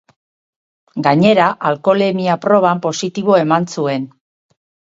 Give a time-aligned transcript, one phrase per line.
[1.07, 4.13] Gainera, alkoholemia proban positibo eman zuen.